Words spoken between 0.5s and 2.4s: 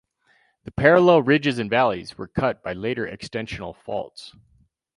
The parallel ridges and valleys were